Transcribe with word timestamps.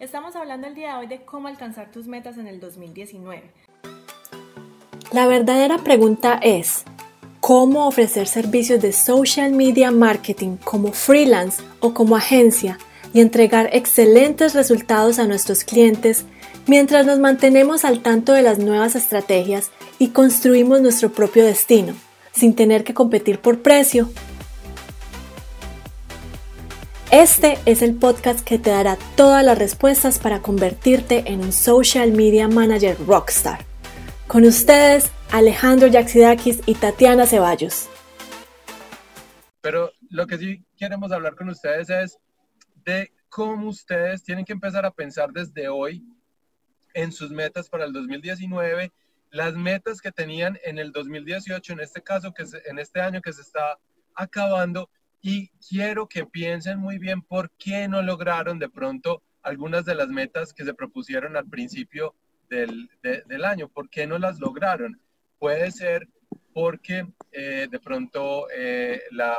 Estamos 0.00 0.34
hablando 0.34 0.66
el 0.66 0.74
día 0.74 0.94
de 0.94 1.00
hoy 1.00 1.06
de 1.08 1.20
cómo 1.26 1.46
alcanzar 1.46 1.92
tus 1.92 2.06
metas 2.06 2.38
en 2.38 2.46
el 2.46 2.58
2019. 2.58 3.42
La 5.12 5.26
verdadera 5.26 5.76
pregunta 5.76 6.40
es, 6.42 6.84
¿cómo 7.40 7.86
ofrecer 7.86 8.26
servicios 8.26 8.80
de 8.80 8.94
social 8.94 9.52
media 9.52 9.90
marketing 9.90 10.56
como 10.56 10.92
freelance 10.92 11.62
o 11.80 11.92
como 11.92 12.16
agencia 12.16 12.78
y 13.12 13.20
entregar 13.20 13.68
excelentes 13.74 14.54
resultados 14.54 15.18
a 15.18 15.26
nuestros 15.26 15.64
clientes 15.64 16.24
mientras 16.66 17.04
nos 17.04 17.18
mantenemos 17.18 17.84
al 17.84 18.00
tanto 18.00 18.32
de 18.32 18.40
las 18.40 18.58
nuevas 18.58 18.96
estrategias 18.96 19.70
y 19.98 20.08
construimos 20.08 20.80
nuestro 20.80 21.12
propio 21.12 21.44
destino, 21.44 21.92
sin 22.32 22.54
tener 22.54 22.84
que 22.84 22.94
competir 22.94 23.38
por 23.38 23.60
precio? 23.60 24.08
Este 27.12 27.58
es 27.66 27.82
el 27.82 27.96
podcast 27.96 28.46
que 28.46 28.56
te 28.56 28.70
dará 28.70 28.96
todas 29.16 29.44
las 29.44 29.58
respuestas 29.58 30.20
para 30.20 30.42
convertirte 30.42 31.24
en 31.26 31.40
un 31.40 31.50
social 31.50 32.12
media 32.12 32.46
manager 32.46 32.96
rockstar. 33.04 33.64
Con 34.28 34.44
ustedes, 34.44 35.10
Alejandro 35.32 35.88
Yaxidakis 35.88 36.60
y 36.66 36.74
Tatiana 36.74 37.26
Ceballos. 37.26 37.88
Pero 39.60 39.90
lo 40.08 40.28
que 40.28 40.38
sí 40.38 40.64
queremos 40.76 41.10
hablar 41.10 41.34
con 41.34 41.48
ustedes 41.48 41.90
es 41.90 42.18
de 42.84 43.12
cómo 43.28 43.70
ustedes 43.70 44.22
tienen 44.22 44.44
que 44.44 44.52
empezar 44.52 44.86
a 44.86 44.92
pensar 44.92 45.32
desde 45.32 45.68
hoy 45.68 46.04
en 46.94 47.10
sus 47.10 47.32
metas 47.32 47.68
para 47.68 47.86
el 47.86 47.92
2019, 47.92 48.92
las 49.32 49.54
metas 49.54 50.00
que 50.00 50.12
tenían 50.12 50.60
en 50.62 50.78
el 50.78 50.92
2018, 50.92 51.72
en 51.72 51.80
este 51.80 52.02
caso, 52.02 52.32
que 52.32 52.44
en 52.66 52.78
este 52.78 53.00
año 53.00 53.20
que 53.20 53.32
se 53.32 53.42
está 53.42 53.80
acabando, 54.14 54.88
y 55.22 55.48
quiero 55.68 56.08
que 56.08 56.26
piensen 56.26 56.78
muy 56.78 56.98
bien 56.98 57.22
por 57.22 57.50
qué 57.58 57.88
no 57.88 58.02
lograron 58.02 58.58
de 58.58 58.68
pronto 58.68 59.22
algunas 59.42 59.84
de 59.84 59.94
las 59.94 60.08
metas 60.08 60.52
que 60.52 60.64
se 60.64 60.74
propusieron 60.74 61.36
al 61.36 61.48
principio 61.48 62.14
del, 62.48 62.90
del 63.02 63.44
año, 63.44 63.68
por 63.68 63.88
qué 63.88 64.06
no 64.06 64.18
las 64.18 64.38
lograron. 64.40 65.00
Puede 65.38 65.70
ser 65.70 66.08
porque 66.52 67.06
eh, 67.32 67.68
de 67.70 67.80
pronto 67.80 68.48
eh, 68.50 69.02
la, 69.12 69.36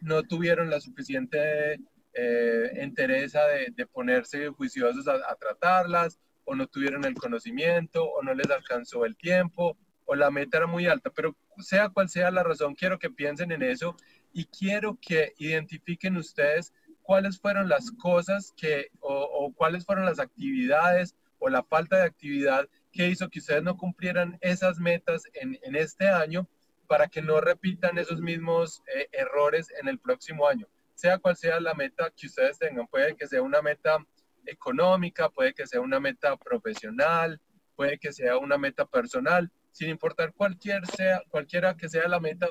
no 0.00 0.22
tuvieron 0.22 0.70
la 0.70 0.80
suficiente 0.80 1.74
eh, 2.14 2.70
entereza 2.74 3.46
de, 3.46 3.72
de, 3.76 3.86
ponerse 3.86 4.48
juiciosos 4.48 5.06
a, 5.08 5.34
tratarlas, 5.36 6.18
o 6.44 6.54
no 6.54 6.66
tuvieron 6.66 7.04
el 7.04 7.14
conocimiento, 7.14 8.04
o 8.04 8.22
no 8.22 8.34
les 8.34 8.50
alcanzó 8.50 9.04
el 9.04 9.16
tiempo, 9.16 9.76
o 10.06 10.14
la 10.14 10.30
meta 10.30 10.56
era 10.56 10.66
muy 10.66 10.86
alta, 10.86 11.10
pero 11.10 11.36
sea 11.58 11.90
cual 11.90 12.08
sea 12.08 12.30
la 12.30 12.42
razón, 12.42 12.74
quiero 12.74 12.98
que 12.98 13.10
piensen 13.10 13.52
en 13.52 13.62
eso 13.62 13.94
y 14.32 14.46
quiero 14.46 14.98
que 15.00 15.34
identifiquen 15.38 16.16
ustedes 16.16 16.72
cuáles 17.02 17.40
fueron 17.40 17.68
las 17.68 17.90
cosas 17.92 18.52
que, 18.56 18.88
o, 19.00 19.14
o 19.14 19.52
cuáles 19.52 19.84
fueron 19.84 20.04
las 20.04 20.18
actividades 20.18 21.14
o 21.38 21.48
la 21.48 21.62
falta 21.62 21.96
de 21.96 22.04
actividad 22.04 22.68
que 22.92 23.08
hizo 23.08 23.28
que 23.28 23.38
ustedes 23.38 23.62
no 23.62 23.76
cumplieran 23.76 24.38
esas 24.40 24.78
metas 24.78 25.22
en, 25.34 25.58
en 25.62 25.76
este 25.76 26.08
año 26.08 26.48
para 26.86 27.08
que 27.08 27.22
no 27.22 27.40
repitan 27.40 27.98
esos 27.98 28.20
mismos 28.20 28.82
eh, 28.94 29.08
errores 29.12 29.68
en 29.80 29.88
el 29.88 29.98
próximo 29.98 30.46
año 30.46 30.66
sea 30.98 31.18
cual 31.18 31.36
sea 31.36 31.60
la 31.60 31.74
meta 31.74 32.10
que 32.10 32.26
ustedes 32.26 32.58
tengan. 32.58 32.88
Puede 32.88 33.14
que 33.14 33.28
sea 33.28 33.40
una 33.40 33.62
meta 33.62 34.04
económica, 34.44 35.28
puede 35.28 35.54
que 35.54 35.64
sea 35.64 35.80
una 35.80 36.00
meta 36.00 36.36
profesional, 36.36 37.40
puede 37.76 37.98
que 37.98 38.12
sea 38.12 38.36
una 38.36 38.58
meta 38.58 38.84
personal, 38.84 39.48
sin 39.70 39.90
importar 39.90 40.32
cualquier 40.32 40.84
sea, 40.86 41.22
cualquiera 41.28 41.76
que 41.76 41.88
sea 41.88 42.08
la 42.08 42.18
meta. 42.18 42.48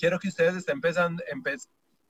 Quiero 0.00 0.18
que 0.18 0.28
ustedes 0.28 0.56
estén 0.56 0.80
pensando, 0.80 1.22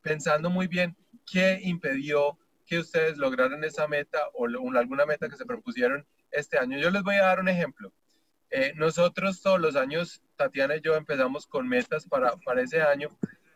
pensando 0.00 0.48
muy 0.48 0.68
bien 0.68 0.96
qué 1.30 1.58
impidió 1.62 2.38
que 2.64 2.78
ustedes 2.78 3.18
lograran 3.18 3.64
esa 3.64 3.88
meta 3.88 4.20
o 4.32 4.46
alguna 4.46 5.04
meta 5.04 5.28
que 5.28 5.36
se 5.36 5.44
propusieron 5.44 6.06
este 6.30 6.56
año. 6.56 6.78
Yo 6.78 6.90
les 6.90 7.02
voy 7.02 7.16
a 7.16 7.24
dar 7.24 7.40
un 7.40 7.48
ejemplo. 7.48 7.92
Eh, 8.50 8.72
nosotros 8.76 9.42
todos 9.42 9.60
los 9.60 9.74
años, 9.74 10.22
Tatiana 10.36 10.76
y 10.76 10.80
yo 10.80 10.94
empezamos 10.94 11.46
con 11.46 11.68
metas 11.68 12.06
para, 12.06 12.36
para 12.36 12.62
ese 12.62 12.80
año 12.80 13.08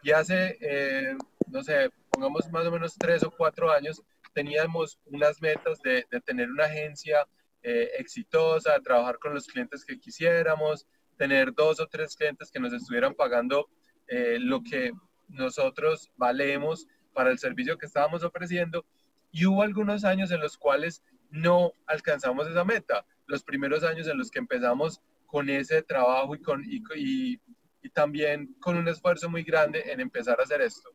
y 0.02 0.10
hace 0.10 0.58
eh, 0.60 1.16
no 1.54 1.62
sé, 1.62 1.90
pongamos 2.10 2.50
más 2.50 2.66
o 2.66 2.72
menos 2.72 2.96
tres 2.98 3.22
o 3.22 3.30
cuatro 3.30 3.70
años, 3.70 4.02
teníamos 4.32 4.98
unas 5.06 5.40
metas 5.40 5.80
de, 5.82 6.04
tener 6.24 6.50
una 6.50 6.64
agencia 6.64 7.26
eh, 7.62 7.90
exitosa, 7.98 8.80
trabajar 8.80 9.20
con 9.20 9.34
los 9.34 9.46
clientes 9.46 9.84
que 9.84 10.00
quisiéramos, 10.00 10.86
tener 11.16 11.54
dos 11.54 11.78
o 11.78 11.86
tres 11.86 12.16
clientes 12.16 12.50
que 12.50 12.58
nos 12.58 12.72
estuvieran 12.72 13.14
pagando 13.14 13.68
eh, 14.08 14.38
lo 14.40 14.62
que 14.62 14.92
nosotros 15.28 16.10
valemos 16.16 16.86
para 17.12 17.30
el 17.30 17.38
servicio 17.38 17.78
que 17.78 17.86
estábamos 17.86 18.24
ofreciendo. 18.24 18.84
Y 19.30 19.46
hubo 19.46 19.62
algunos 19.62 20.04
años 20.04 20.30
en 20.30 20.40
los 20.40 20.56
cuales 20.56 21.02
no 21.30 21.72
alcanzamos 21.86 22.46
esa 22.46 22.64
meta. 22.64 23.04
Los 23.26 23.42
primeros 23.42 23.82
años 23.84 24.06
en 24.06 24.18
los 24.18 24.30
que 24.30 24.38
empezamos 24.38 25.00
con 25.26 25.48
ese 25.48 25.82
trabajo 25.82 26.34
y, 26.34 26.40
con, 26.40 26.62
y, 26.64 27.40
y 27.82 27.90
también 27.90 28.54
con 28.60 28.76
un 28.76 28.88
esfuerzo 28.88 29.28
muy 29.28 29.42
grande 29.42 29.90
en 29.90 30.00
empezar 30.00 30.38
a 30.38 30.44
hacer 30.44 30.60
esto. 30.60 30.90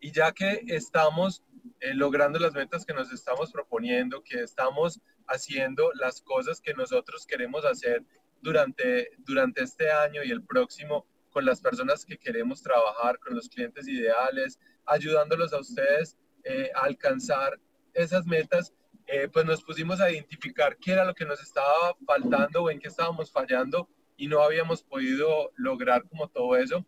Y 0.00 0.12
ya 0.12 0.32
que 0.32 0.62
estamos 0.66 1.44
eh, 1.80 1.94
logrando 1.94 2.38
las 2.38 2.52
metas 2.52 2.84
que 2.84 2.92
nos 2.92 3.12
estamos 3.12 3.50
proponiendo, 3.52 4.22
que 4.22 4.42
estamos 4.42 5.00
haciendo 5.26 5.90
las 5.94 6.20
cosas 6.20 6.60
que 6.60 6.74
nosotros 6.74 7.26
queremos 7.26 7.64
hacer 7.64 8.04
durante, 8.42 9.10
durante 9.18 9.62
este 9.62 9.90
año 9.90 10.22
y 10.22 10.30
el 10.30 10.42
próximo 10.42 11.06
con 11.30 11.44
las 11.44 11.60
personas 11.60 12.04
que 12.04 12.18
queremos 12.18 12.62
trabajar, 12.62 13.18
con 13.18 13.34
los 13.34 13.48
clientes 13.48 13.88
ideales, 13.88 14.58
ayudándolos 14.86 15.52
a 15.52 15.60
ustedes 15.60 16.16
eh, 16.44 16.70
a 16.74 16.84
alcanzar 16.84 17.58
esas 17.94 18.26
metas, 18.26 18.72
eh, 19.06 19.28
pues 19.32 19.44
nos 19.44 19.62
pusimos 19.62 20.00
a 20.00 20.10
identificar 20.10 20.76
qué 20.76 20.92
era 20.92 21.04
lo 21.04 21.14
que 21.14 21.24
nos 21.24 21.40
estaba 21.42 21.96
faltando 22.06 22.62
o 22.62 22.70
en 22.70 22.78
qué 22.78 22.88
estábamos 22.88 23.30
fallando 23.30 23.88
y 24.16 24.28
no 24.28 24.42
habíamos 24.42 24.82
podido 24.82 25.50
lograr 25.56 26.04
como 26.08 26.28
todo 26.28 26.56
eso. 26.56 26.86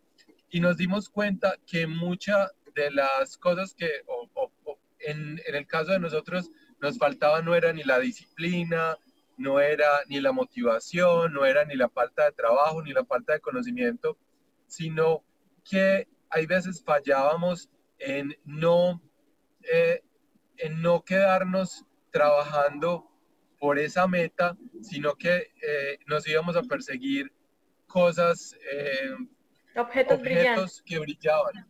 Y 0.51 0.61
nos 0.61 0.77
dimos 0.77 1.09
cuenta 1.09 1.57
que 1.67 1.87
mucha 1.87 2.51
de 2.75 2.91
las 2.91 3.37
cosas 3.37 3.75
que 3.75 3.89
en, 5.01 5.41
en, 5.47 5.55
el 5.55 5.67
caso 5.67 5.93
de 5.93 5.99
nosotros 5.99 6.51
nos 6.81 6.99
faltaba 6.99 7.43
no 7.43 7.55
era 7.55 7.73
ni 7.73 7.83
la 7.83 7.99
disciplina, 7.99 8.97
no 9.37 9.61
era 9.61 9.89
ni 10.09 10.21
la 10.21 10.33
motivación, 10.33 11.33
no 11.33 11.45
era 11.45 11.65
ni 11.65 11.75
la 11.75 11.89
falta 11.89 12.25
de 12.25 12.33
trabajo, 12.33 12.83
ni 12.83 12.93
la 12.93 13.05
falta 13.05 13.33
de 13.33 13.41
conocimiento, 13.41 14.17
sino 14.73 15.23
que 15.63 16.09
hay 16.31 16.47
veces 16.47 16.83
fallábamos 16.83 17.69
en 17.99 18.35
no, 18.45 19.03
eh, 19.71 20.03
en 20.57 20.81
no 20.81 21.05
quedarnos 21.05 21.85
trabajando 22.11 23.07
por 23.61 23.79
esa 23.79 24.09
meta, 24.09 24.57
sino 24.81 25.15
que 25.15 25.37
eh, 25.37 25.99
nos 26.07 26.27
íbamos 26.27 26.57
a 26.57 26.63
perseguir 26.63 27.31
cosas, 27.87 28.57
eh, 28.73 29.15
objetos, 29.77 30.19
objetos 30.19 30.83
que 30.83 30.99
brillaban. 30.99 31.69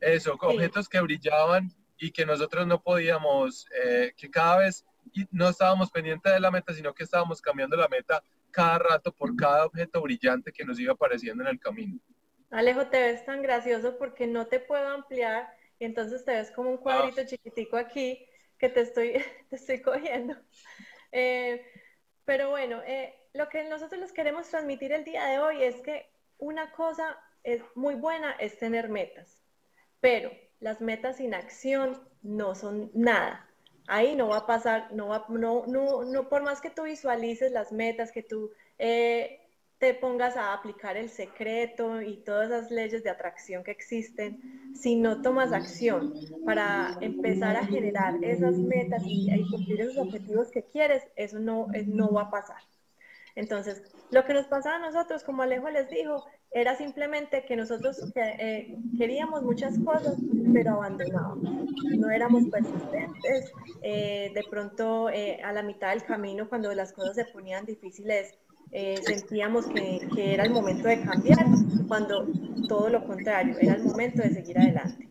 Eso, 0.00 0.34
objetos 0.40 0.88
que 0.88 1.00
brillaban 1.00 1.72
y 1.98 2.12
que 2.12 2.24
nosotros 2.24 2.64
no 2.64 2.80
podíamos, 2.80 3.66
eh, 3.82 4.12
que 4.16 4.30
cada 4.30 4.58
vez 4.58 4.86
no 5.32 5.48
estábamos 5.48 5.90
pendientes 5.90 6.32
de 6.32 6.38
la 6.40 6.52
meta, 6.52 6.72
sino 6.72 6.94
que 6.94 7.02
estábamos 7.02 7.42
cambiando 7.42 7.76
la 7.76 7.88
meta 7.88 8.22
cada 8.52 8.78
rato 8.78 9.12
por 9.12 9.34
cada 9.34 9.66
objeto 9.66 10.00
brillante 10.00 10.52
que 10.52 10.64
nos 10.64 10.78
iba 10.78 10.92
apareciendo 10.92 11.42
en 11.42 11.48
el 11.48 11.58
camino. 11.58 11.98
Alejo, 12.50 12.86
te 12.86 13.00
ves 13.00 13.24
tan 13.24 13.42
gracioso 13.42 13.98
porque 13.98 14.26
no 14.26 14.46
te 14.46 14.60
puedo 14.60 14.88
ampliar 14.88 15.52
y 15.78 15.84
entonces 15.84 16.24
te 16.24 16.32
ves 16.32 16.50
como 16.50 16.70
un 16.70 16.78
cuadrito 16.78 17.22
ah. 17.22 17.26
chiquitico 17.26 17.76
aquí 17.76 18.26
que 18.58 18.68
te 18.68 18.80
estoy, 18.80 19.12
te 19.50 19.56
estoy 19.56 19.82
cogiendo. 19.82 20.36
Eh, 21.12 21.64
pero 22.24 22.50
bueno, 22.50 22.82
eh, 22.86 23.14
lo 23.32 23.48
que 23.48 23.64
nosotros 23.64 24.00
les 24.00 24.12
queremos 24.12 24.48
transmitir 24.48 24.92
el 24.92 25.04
día 25.04 25.24
de 25.26 25.38
hoy 25.38 25.62
es 25.62 25.76
que 25.82 26.06
una 26.38 26.72
cosa 26.72 27.18
es 27.44 27.62
muy 27.74 27.94
buena 27.94 28.32
es 28.32 28.58
tener 28.58 28.88
metas. 28.88 29.42
Pero 30.00 30.30
las 30.60 30.80
metas 30.80 31.16
sin 31.16 31.34
acción 31.34 32.00
no 32.22 32.54
son 32.54 32.90
nada. 32.94 33.48
Ahí 33.88 34.16
no 34.16 34.28
va 34.28 34.38
a 34.38 34.46
pasar, 34.46 34.92
no 34.92 35.08
va, 35.08 35.26
no, 35.28 35.64
no, 35.66 36.04
no 36.04 36.28
por 36.28 36.42
más 36.42 36.60
que 36.60 36.70
tú 36.70 36.82
visualices 36.82 37.52
las 37.52 37.70
metas, 37.70 38.10
que 38.10 38.22
tú 38.22 38.50
eh, 38.78 39.45
te 39.78 39.92
pongas 39.94 40.36
a 40.36 40.54
aplicar 40.54 40.96
el 40.96 41.10
secreto 41.10 42.00
y 42.00 42.16
todas 42.24 42.50
esas 42.50 42.70
leyes 42.70 43.04
de 43.04 43.10
atracción 43.10 43.62
que 43.62 43.70
existen, 43.70 44.72
si 44.74 44.96
no 44.96 45.20
tomas 45.20 45.52
acción 45.52 46.14
para 46.44 46.96
empezar 47.00 47.56
a 47.56 47.66
generar 47.66 48.22
esas 48.24 48.56
metas 48.56 49.02
y, 49.04 49.28
cumplir 49.50 49.82
esos 49.82 49.98
objetivos 49.98 50.50
que 50.50 50.62
quieres, 50.64 51.02
eso 51.16 51.38
no, 51.38 51.68
no 51.86 52.10
va 52.10 52.22
a 52.22 52.30
pasar. 52.30 52.62
Entonces, 53.34 53.82
lo 54.10 54.24
que 54.24 54.32
nos 54.32 54.46
pasaba 54.46 54.76
a 54.76 54.90
nosotros, 54.90 55.22
como 55.22 55.42
Alejo 55.42 55.68
les 55.68 55.90
dijo, 55.90 56.24
era 56.50 56.74
simplemente 56.74 57.44
que 57.44 57.54
nosotros 57.54 58.00
eh, 58.14 58.78
queríamos 58.96 59.42
muchas 59.42 59.78
cosas, 59.80 60.16
pero 60.54 60.72
abandonábamos. 60.72 61.70
No 61.98 62.08
éramos 62.08 62.44
persistentes. 62.48 63.52
Eh, 63.82 64.32
de 64.34 64.42
pronto, 64.48 65.10
eh, 65.10 65.38
a 65.44 65.52
la 65.52 65.62
mitad 65.62 65.90
del 65.90 66.04
camino, 66.04 66.48
cuando 66.48 66.72
las 66.72 66.94
cosas 66.94 67.14
se 67.14 67.26
ponían 67.26 67.66
difíciles, 67.66 68.38
sentíamos 69.02 69.66
que, 69.66 70.06
que, 70.14 70.34
era 70.34 70.44
el 70.44 70.50
momento 70.50 70.88
de 70.88 71.00
cambiar, 71.00 71.46
cuando 71.88 72.26
todo 72.68 72.90
lo 72.90 73.06
contrario, 73.06 73.56
era 73.60 73.74
el 73.74 73.84
momento 73.84 74.22
de 74.22 74.34
seguir 74.34 74.58
adelante. 74.58 75.08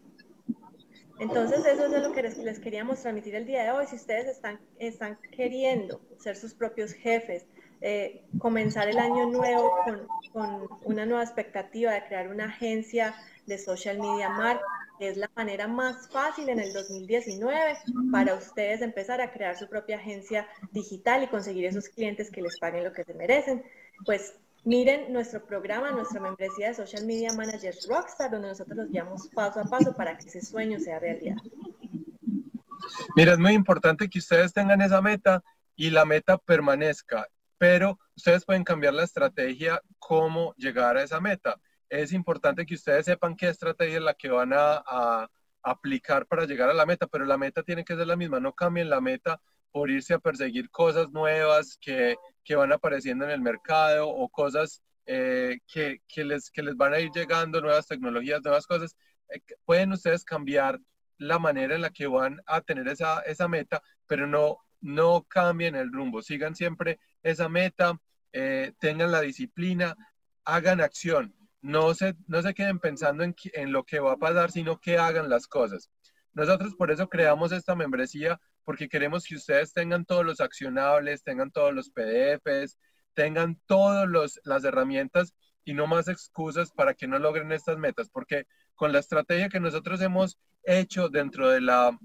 Entonces, 1.19 1.65
eso 1.65 1.85
es 1.85 2.03
lo 2.03 2.11
que 2.11 2.23
les, 2.23 2.59
queríamos 2.59 3.01
transmitir 3.01 3.35
el 3.35 3.45
día 3.45 3.63
de 3.63 3.71
hoy. 3.71 3.85
Si 3.87 3.95
ustedes 3.95 4.27
están, 4.27 4.59
están 4.79 5.17
queriendo 5.31 6.01
ser 6.19 6.35
sus 6.35 6.53
propios 6.53 6.91
jefes, 6.93 7.45
eh, 7.81 8.23
comenzar 8.37 8.89
el 8.89 8.97
año 8.97 9.27
nuevo 9.27 9.71
con, 9.85 10.07
con, 10.33 10.67
una 10.83 11.05
nueva 11.05 11.23
expectativa 11.23 11.93
de 11.93 12.03
crear 12.05 12.27
una 12.27 12.45
agencia 12.45 13.15
de 13.45 13.57
social 13.57 13.99
media 13.99 14.29
marketing, 14.29 14.74
es 14.99 15.17
la 15.17 15.29
manera 15.35 15.67
más 15.67 16.09
fácil 16.09 16.49
en 16.49 16.59
el 16.59 16.73
2019 16.73 17.77
para 18.11 18.35
ustedes 18.35 18.81
empezar 18.81 19.21
a 19.21 19.31
crear 19.31 19.57
su 19.57 19.67
propia 19.67 19.97
agencia 19.97 20.47
digital 20.71 21.23
y 21.23 21.27
conseguir 21.27 21.65
esos 21.65 21.89
clientes 21.89 22.31
que 22.31 22.41
les 22.41 22.57
paguen 22.59 22.83
lo 22.83 22.93
que 22.93 23.03
se 23.03 23.13
merecen. 23.13 23.63
Pues 24.05 24.35
Miren 24.65 25.13
nuestro 25.13 25.45
programa, 25.45 25.91
nuestra 25.91 26.19
membresía 26.19 26.69
de 26.69 26.73
Social 26.73 27.05
Media 27.05 27.31
Managers 27.33 27.87
Rockstar, 27.87 28.31
donde 28.31 28.47
nosotros 28.47 28.75
los 28.75 28.89
guiamos 28.89 29.27
paso 29.27 29.59
a 29.59 29.65
paso 29.65 29.95
para 29.95 30.17
que 30.17 30.27
ese 30.27 30.41
sueño 30.41 30.79
sea 30.79 30.97
realidad. 30.97 31.35
Mira, 33.15 33.33
es 33.33 33.37
muy 33.37 33.53
importante 33.53 34.09
que 34.09 34.17
ustedes 34.17 34.53
tengan 34.53 34.81
esa 34.81 35.03
meta 35.03 35.43
y 35.75 35.91
la 35.91 36.03
meta 36.03 36.39
permanezca, 36.39 37.27
pero 37.59 37.99
ustedes 38.15 38.43
pueden 38.43 38.63
cambiar 38.63 38.95
la 38.95 39.03
estrategia 39.03 39.79
cómo 39.99 40.55
llegar 40.57 40.97
a 40.97 41.03
esa 41.03 41.19
meta. 41.19 41.61
Es 41.89 42.13
importante 42.13 42.65
que 42.65 42.75
ustedes 42.75 43.05
sepan 43.05 43.35
qué 43.35 43.49
estrategia 43.49 43.97
es 43.97 44.03
la 44.03 44.13
que 44.13 44.29
van 44.29 44.53
a, 44.53 44.83
a 44.85 45.29
aplicar 45.63 46.27
para 46.27 46.45
llegar 46.45 46.69
a 46.69 46.73
la 46.73 46.85
meta, 46.85 47.07
pero 47.07 47.25
la 47.25 47.37
meta 47.37 47.63
tiene 47.63 47.83
que 47.83 47.95
ser 47.95 48.07
la 48.07 48.15
misma, 48.15 48.39
no 48.39 48.53
cambien 48.53 48.89
la 48.89 49.01
meta 49.01 49.41
por 49.71 49.89
irse 49.89 50.13
a 50.13 50.19
perseguir 50.19 50.69
cosas 50.69 51.09
nuevas 51.11 51.77
que, 51.81 52.15
que 52.43 52.55
van 52.55 52.71
apareciendo 52.71 53.25
en 53.25 53.31
el 53.31 53.41
mercado 53.41 54.07
o 54.07 54.29
cosas 54.29 54.81
eh, 55.05 55.59
que, 55.67 56.01
que, 56.07 56.23
les, 56.23 56.49
que 56.49 56.63
les 56.63 56.77
van 56.77 56.93
a 56.93 56.99
ir 56.99 57.11
llegando, 57.13 57.59
nuevas 57.59 57.87
tecnologías, 57.87 58.41
nuevas 58.41 58.65
cosas. 58.67 58.95
Eh, 59.29 59.41
pueden 59.65 59.91
ustedes 59.91 60.23
cambiar 60.23 60.79
la 61.17 61.39
manera 61.39 61.75
en 61.75 61.81
la 61.81 61.89
que 61.89 62.07
van 62.07 62.41
a 62.45 62.61
tener 62.61 62.87
esa, 62.87 63.19
esa 63.21 63.47
meta, 63.47 63.81
pero 64.07 64.27
no, 64.27 64.59
no 64.81 65.23
cambien 65.27 65.75
el 65.75 65.91
rumbo, 65.91 66.21
sigan 66.21 66.55
siempre 66.55 66.99
esa 67.23 67.49
meta, 67.49 67.99
eh, 68.31 68.73
tengan 68.79 69.11
la 69.11 69.21
disciplina, 69.21 69.95
hagan 70.45 70.79
acción, 70.79 71.35
no 71.65 71.95
se, 71.95 72.15
no 72.27 72.43
se 72.43 72.53
queden 72.53 72.77
pensando 72.77 73.23
en, 73.23 73.35
en 73.53 73.71
lo 73.71 73.83
que 73.85 73.99
va 73.99 74.13
a 74.13 74.17
pasar, 74.17 74.51
sino 74.51 74.79
que 74.79 74.99
hagan 74.99 75.29
las 75.29 75.47
cosas. 75.47 75.89
Nosotros 76.33 76.75
por 76.75 76.91
eso 76.91 77.09
creamos 77.09 77.51
esta 77.51 77.75
membresía 77.75 78.39
porque 78.63 78.87
queremos 78.87 79.25
que 79.25 79.35
ustedes 79.35 79.73
tengan 79.73 80.05
todos 80.05 80.23
los 80.23 80.41
accionables, 80.41 81.23
tengan 81.23 81.49
todos 81.49 81.73
los 81.73 81.89
PDFs, 81.89 82.77
tengan 83.15 83.59
todas 83.65 84.07
las 84.43 84.63
herramientas 84.63 85.33
y 85.63 85.73
no 85.73 85.87
más 85.87 86.07
excusas 86.07 86.71
para 86.71 86.93
que 86.93 87.07
no 87.07 87.17
logren 87.17 87.51
estas 87.51 87.79
metas, 87.79 88.09
porque 88.11 88.45
con 88.75 88.91
la 88.91 88.99
estrategia 88.99 89.49
que 89.49 89.59
nosotros 89.59 89.99
hemos 90.01 90.37
hecho 90.63 91.09
dentro 91.09 91.49
de 91.49 91.61
la, 91.61 91.97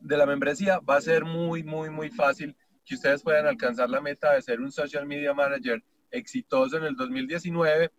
de 0.00 0.16
la 0.16 0.26
membresía 0.26 0.80
va 0.80 0.96
a 0.96 1.00
ser 1.00 1.24
muy, 1.24 1.62
muy, 1.62 1.90
muy 1.90 2.10
fácil 2.10 2.56
que 2.84 2.96
ustedes 2.96 3.22
puedan 3.22 3.46
alcanzar 3.46 3.88
la 3.88 4.00
meta 4.00 4.32
de 4.32 4.42
ser 4.42 4.60
un 4.60 4.72
social 4.72 5.06
media 5.06 5.32
manager 5.32 5.80
exitoso 6.10 6.76
en 6.76 6.84
el 6.84 6.96
2019 6.96 7.92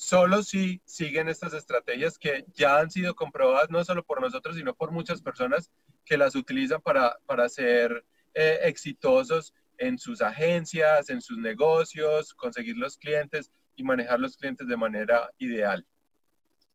solo 0.00 0.42
si 0.42 0.80
siguen 0.86 1.28
estas 1.28 1.52
estrategias 1.52 2.18
que 2.18 2.46
ya 2.54 2.78
han 2.78 2.90
sido 2.90 3.14
comprobadas 3.14 3.68
no 3.68 3.84
solo 3.84 4.02
por 4.02 4.22
nosotros, 4.22 4.56
sino 4.56 4.74
por 4.74 4.92
muchas 4.92 5.20
personas 5.20 5.70
que 6.06 6.16
las 6.16 6.34
utilizan 6.34 6.80
para, 6.80 7.18
para 7.26 7.46
ser 7.50 8.02
eh, 8.32 8.60
exitosos 8.62 9.52
en 9.76 9.98
sus 9.98 10.22
agencias, 10.22 11.10
en 11.10 11.20
sus 11.20 11.36
negocios, 11.36 12.32
conseguir 12.32 12.78
los 12.78 12.96
clientes 12.96 13.52
y 13.76 13.82
manejar 13.82 14.18
los 14.18 14.38
clientes 14.38 14.66
de 14.66 14.76
manera 14.78 15.30
ideal. 15.36 15.86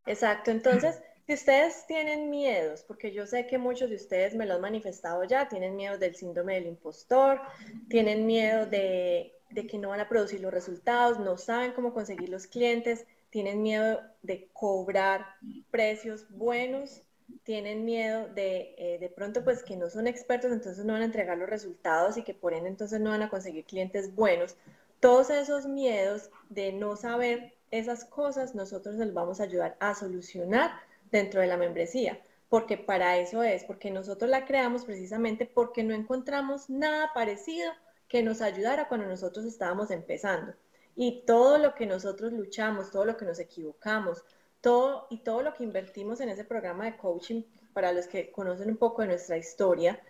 Exacto, 0.06 0.52
entonces, 0.52 1.02
si 1.26 1.34
ustedes 1.34 1.84
tienen 1.88 2.30
miedos, 2.30 2.84
porque 2.84 3.12
yo 3.12 3.26
sé 3.26 3.48
que 3.48 3.58
muchos 3.58 3.90
de 3.90 3.96
ustedes 3.96 4.36
me 4.36 4.46
lo 4.46 4.54
han 4.54 4.60
manifestado 4.60 5.24
ya, 5.24 5.48
tienen 5.48 5.74
miedo 5.74 5.98
del 5.98 6.14
síndrome 6.14 6.54
del 6.54 6.68
impostor, 6.68 7.40
tienen 7.88 8.24
miedo 8.24 8.66
de, 8.66 9.32
de 9.50 9.66
que 9.66 9.78
no 9.78 9.88
van 9.88 9.98
a 9.98 10.08
producir 10.08 10.40
los 10.40 10.54
resultados, 10.54 11.18
no 11.18 11.36
saben 11.36 11.72
cómo 11.72 11.92
conseguir 11.92 12.28
los 12.28 12.46
clientes, 12.46 13.04
tienen 13.30 13.62
miedo 13.62 14.00
de 14.22 14.48
cobrar 14.52 15.26
precios 15.70 16.26
buenos, 16.30 17.02
tienen 17.42 17.84
miedo 17.84 18.28
de 18.28 18.74
eh, 18.78 18.98
de 18.98 19.08
pronto 19.08 19.42
pues 19.44 19.62
que 19.62 19.76
no 19.76 19.90
son 19.90 20.06
expertos, 20.06 20.52
entonces 20.52 20.84
no 20.84 20.92
van 20.92 21.02
a 21.02 21.06
entregar 21.06 21.36
los 21.36 21.48
resultados 21.48 22.16
y 22.16 22.22
que 22.22 22.34
por 22.34 22.54
ende 22.54 22.68
entonces 22.68 23.00
no 23.00 23.10
van 23.10 23.22
a 23.22 23.30
conseguir 23.30 23.64
clientes 23.64 24.14
buenos. 24.14 24.56
Todos 25.00 25.30
esos 25.30 25.66
miedos 25.66 26.30
de 26.48 26.72
no 26.72 26.96
saber 26.96 27.54
esas 27.70 28.04
cosas, 28.04 28.54
nosotros 28.54 28.96
les 28.96 29.12
vamos 29.12 29.40
a 29.40 29.44
ayudar 29.44 29.76
a 29.80 29.94
solucionar 29.94 30.70
dentro 31.10 31.40
de 31.40 31.46
la 31.46 31.56
membresía, 31.56 32.20
porque 32.48 32.76
para 32.78 33.18
eso 33.18 33.42
es, 33.42 33.64
porque 33.64 33.90
nosotros 33.90 34.30
la 34.30 34.46
creamos 34.46 34.84
precisamente 34.84 35.46
porque 35.46 35.82
no 35.82 35.94
encontramos 35.94 36.70
nada 36.70 37.10
parecido 37.12 37.72
que 38.08 38.22
nos 38.22 38.40
ayudara 38.40 38.88
cuando 38.88 39.06
nosotros 39.06 39.44
estábamos 39.44 39.90
empezando. 39.90 40.54
Y 40.96 41.22
todo 41.26 41.58
lo 41.58 41.74
que 41.74 41.86
nosotros 41.86 42.32
luchamos, 42.32 42.90
todo 42.90 43.04
lo 43.04 43.16
que 43.16 43.26
nos 43.26 43.38
equivocamos, 43.38 44.24
todo 44.60 45.06
y 45.10 45.18
todo 45.18 45.42
lo 45.42 45.54
que 45.54 45.62
invertimos 45.62 46.20
en 46.20 46.30
ese 46.30 46.44
programa 46.44 46.86
de 46.86 46.96
coaching, 46.96 47.42
para 47.72 47.92
los 47.92 48.06
que 48.06 48.32
conocen 48.32 48.70
un 48.70 48.78
poco 48.78 49.02
de 49.02 49.08
nuestra 49.08 49.36
historia, 49.36 50.00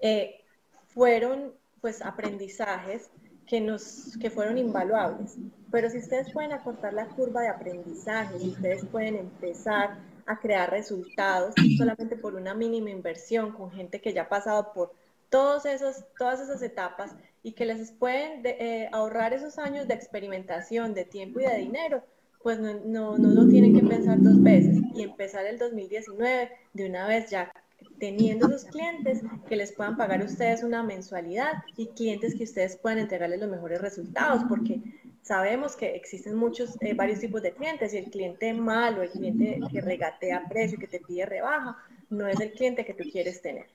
eh, 0.00 0.42
fueron 0.88 1.54
pues 1.80 2.02
aprendizajes 2.02 3.08
que, 3.46 3.60
nos, 3.60 4.16
que 4.20 4.28
fueron 4.28 4.58
invaluables. 4.58 5.36
Pero 5.70 5.88
si 5.88 5.98
ustedes 5.98 6.32
pueden 6.32 6.52
acortar 6.52 6.92
la 6.92 7.06
curva 7.06 7.42
de 7.42 7.48
aprendizaje, 7.48 8.38
si 8.38 8.48
ustedes 8.48 8.84
pueden 8.86 9.16
empezar 9.16 9.98
a 10.26 10.38
crear 10.38 10.70
resultados 10.70 11.54
solamente 11.76 12.16
por 12.16 12.34
una 12.34 12.54
mínima 12.54 12.90
inversión 12.90 13.52
con 13.52 13.70
gente 13.70 14.00
que 14.00 14.12
ya 14.12 14.22
ha 14.22 14.28
pasado 14.28 14.72
por 14.72 14.92
todos 15.30 15.64
esos, 15.64 16.04
todas 16.18 16.40
esas 16.40 16.62
etapas 16.62 17.14
y 17.42 17.52
que 17.52 17.66
les 17.66 17.90
pueden 17.92 18.42
eh, 18.44 18.88
ahorrar 18.92 19.32
esos 19.32 19.58
años 19.58 19.88
de 19.88 19.94
experimentación, 19.94 20.94
de 20.94 21.04
tiempo 21.04 21.40
y 21.40 21.44
de 21.44 21.58
dinero, 21.58 22.02
pues 22.42 22.58
no, 22.58 22.74
no, 22.84 23.18
no 23.18 23.28
lo 23.28 23.48
tienen 23.48 23.78
que 23.78 23.86
pensar 23.86 24.20
dos 24.20 24.42
veces 24.42 24.78
y 24.94 25.02
empezar 25.02 25.46
el 25.46 25.58
2019 25.58 26.50
de 26.72 26.86
una 26.86 27.06
vez 27.06 27.30
ya 27.30 27.52
teniendo 27.98 28.48
esos 28.48 28.64
clientes 28.64 29.22
que 29.48 29.56
les 29.56 29.72
puedan 29.72 29.96
pagar 29.96 30.22
ustedes 30.24 30.62
una 30.62 30.82
mensualidad 30.82 31.52
y 31.76 31.86
clientes 31.88 32.34
que 32.34 32.44
ustedes 32.44 32.76
puedan 32.76 32.98
entregarles 32.98 33.40
los 33.40 33.50
mejores 33.50 33.80
resultados, 33.80 34.42
porque 34.48 34.80
sabemos 35.22 35.76
que 35.76 35.94
existen 35.94 36.34
muchos, 36.34 36.76
eh, 36.80 36.94
varios 36.94 37.20
tipos 37.20 37.42
de 37.42 37.52
clientes 37.52 37.94
y 37.94 37.98
el 37.98 38.10
cliente 38.10 38.52
malo, 38.54 39.02
el 39.02 39.10
cliente 39.10 39.60
que 39.70 39.80
regatea 39.80 40.48
precio, 40.48 40.78
que 40.78 40.88
te 40.88 41.00
pide 41.00 41.26
rebaja, 41.26 41.76
no 42.10 42.26
es 42.26 42.40
el 42.40 42.52
cliente 42.52 42.84
que 42.84 42.94
tú 42.94 43.04
quieres 43.10 43.40
tener. 43.40 43.66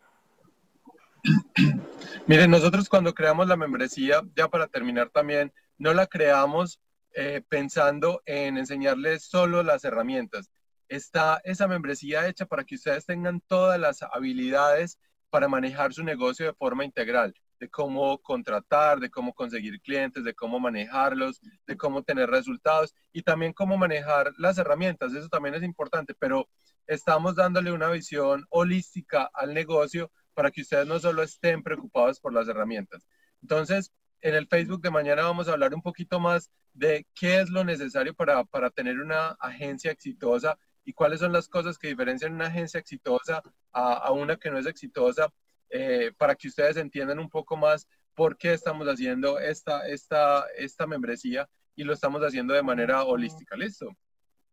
Miren, 2.28 2.52
nosotros 2.52 2.90
cuando 2.90 3.14
creamos 3.14 3.48
la 3.48 3.56
membresía, 3.56 4.22
ya 4.36 4.50
para 4.50 4.68
terminar 4.68 5.10
también, 5.10 5.54
no 5.78 5.94
la 5.94 6.08
creamos 6.08 6.82
eh, 7.14 7.42
pensando 7.48 8.22
en 8.26 8.58
enseñarles 8.58 9.24
solo 9.24 9.64
las 9.64 9.86
herramientas. 9.86 10.52
Está 10.90 11.40
esa 11.46 11.70
membresía 11.70 12.28
hecha 12.28 12.46
para 12.46 12.66
que 12.66 12.76
ustedes 12.76 13.06
tengan 13.06 13.40
todas 13.40 13.80
las 13.80 14.04
habilidades 14.04 15.00
para 15.30 15.48
manejar 15.48 15.94
su 15.94 16.04
negocio 16.04 16.48
de 16.48 16.54
forma 16.54 16.84
integral, 16.84 17.34
de 17.62 17.70
cómo 17.70 18.18
contratar, 18.18 19.00
de 19.00 19.10
cómo 19.10 19.34
conseguir 19.34 19.80
clientes, 19.80 20.26
de 20.26 20.34
cómo 20.34 20.60
manejarlos, 20.60 21.40
de 21.66 21.78
cómo 21.78 22.04
tener 22.04 22.30
resultados 22.30 22.94
y 23.14 23.22
también 23.22 23.54
cómo 23.54 23.78
manejar 23.78 24.34
las 24.38 24.58
herramientas. 24.58 25.14
Eso 25.14 25.30
también 25.30 25.56
es 25.56 25.64
importante, 25.64 26.14
pero 26.14 26.50
estamos 26.88 27.36
dándole 27.38 27.72
una 27.72 27.90
visión 27.90 28.46
holística 28.50 29.30
al 29.34 29.54
negocio 29.54 30.12
para 30.38 30.52
que 30.52 30.62
ustedes 30.62 30.86
no 30.86 31.00
solo 31.00 31.24
estén 31.24 31.64
preocupados 31.64 32.20
por 32.20 32.32
las 32.32 32.48
herramientas. 32.48 33.08
Entonces, 33.42 33.92
en 34.22 34.36
el 34.36 34.46
Facebook 34.46 34.84
de 34.84 34.92
mañana 34.92 35.24
vamos 35.24 35.48
a 35.48 35.54
hablar 35.54 35.74
un 35.74 35.82
poquito 35.82 36.20
más 36.20 36.52
de 36.76 37.08
qué 37.16 37.42
es 37.42 37.50
lo 37.50 37.64
necesario 37.64 38.14
para, 38.14 38.44
para 38.44 38.70
tener 38.70 39.00
una 39.00 39.30
agencia 39.40 39.90
exitosa 39.90 40.60
y 40.86 40.94
cuáles 40.94 41.22
son 41.22 41.34
las 41.34 41.50
cosas 41.50 41.80
que 41.80 41.88
diferencian 41.88 42.36
una 42.36 42.46
agencia 42.46 42.80
exitosa 42.80 43.42
a, 43.72 44.12
una 44.12 44.38
que 44.38 44.52
no 44.52 44.60
es 44.60 44.68
exitosa, 44.68 45.34
eh, 45.72 46.12
para 46.20 46.36
que 46.36 46.50
ustedes 46.50 46.78
entiendan 46.78 47.18
un 47.18 47.32
poco 47.32 47.58
más 47.58 47.88
por 48.14 48.38
qué 48.38 48.54
estamos 48.54 48.88
haciendo 48.88 49.40
esta, 49.40 49.88
esta, 49.88 50.46
esta 50.56 50.86
membresía 50.86 51.50
y 51.76 51.84
lo 51.84 51.94
estamos 51.94 52.22
haciendo 52.22 52.54
de 52.54 52.62
manera 52.62 53.04
holística. 53.06 53.56
¿Listo? 53.56 53.98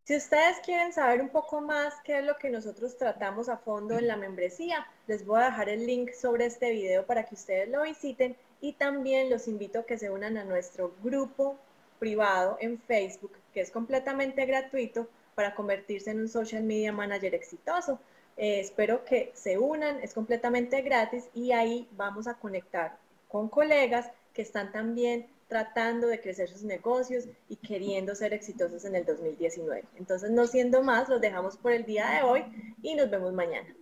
Si 0.05 0.15
ustedes 0.15 0.59
quieren 0.63 0.93
saber 0.93 1.19
un 1.19 1.29
poco 1.29 1.61
más 1.61 1.95
qué 2.03 2.19
es 2.19 2.23
lo 2.23 2.37
que 2.37 2.51
nosotros 2.51 2.95
tratamos 2.95 3.49
a 3.49 3.57
fondo 3.57 3.97
en 3.97 4.05
la 4.05 4.15
membresía, 4.15 4.85
les 5.07 5.25
voy 5.25 5.41
a 5.41 5.45
dejar 5.45 5.67
el 5.67 5.87
link 5.87 6.11
sobre 6.11 6.45
este 6.45 6.69
video 6.69 7.07
para 7.07 7.23
que 7.23 7.33
ustedes 7.33 7.69
lo 7.69 7.81
visiten 7.81 8.37
y 8.61 8.73
también 8.73 9.31
los 9.31 9.47
invito 9.47 9.79
a 9.79 9.85
que 9.87 9.97
se 9.97 10.11
unan 10.11 10.37
a 10.37 10.43
nuestro 10.43 10.93
grupo 11.01 11.57
privado 11.97 12.55
en 12.61 12.79
Facebook, 12.79 13.31
que 13.51 13.61
es 13.61 13.71
completamente 13.71 14.45
gratuito 14.45 15.09
para 15.33 15.55
convertirse 15.55 16.11
en 16.11 16.19
un 16.19 16.29
social 16.29 16.61
media 16.61 16.91
manager 16.91 17.33
exitoso. 17.33 17.99
Eh, 18.37 18.59
espero 18.59 19.05
que 19.05 19.31
se 19.33 19.57
unan, 19.57 20.03
es 20.03 20.13
completamente 20.13 20.83
gratis 20.83 21.23
y 21.33 21.51
ahí 21.51 21.89
vamos 21.93 22.27
a 22.27 22.35
conectar 22.35 22.95
con 23.27 23.49
colegas 23.49 24.11
que 24.35 24.43
están 24.43 24.71
también 24.71 25.25
tratando 25.47 26.07
de 26.07 26.21
crecer 26.21 26.49
sus 26.49 26.63
negocios 26.63 27.25
y 27.49 27.57
queriendo 27.57 28.15
ser 28.15 28.33
exitosos 28.33 28.85
en 28.85 28.95
el 28.95 29.05
2019. 29.05 29.83
Entonces, 29.95 30.31
no 30.31 30.47
siendo 30.47 30.81
más, 30.81 31.07
los 31.09 31.21
dejamos 31.21 31.57
por 31.57 31.71
el 31.71 31.85
día 31.85 32.09
de 32.09 32.23
hoy 32.23 32.43
y 32.81 32.95
nos 32.95 33.09
vemos 33.09 33.33
mañana. 33.33 33.75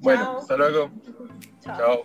Bueno, 0.00 0.38
hasta 0.38 0.56
luego. 0.56 0.90
Chao. 1.60 2.04